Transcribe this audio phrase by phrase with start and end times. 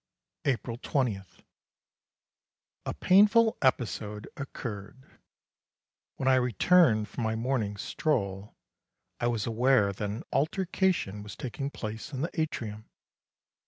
[0.45, 1.21] April 20.
[2.87, 5.19] A painful episode occurred.
[6.15, 8.55] When I returned from my morning stroll
[9.19, 12.89] I was aware that an altercation was taking place in the atrium.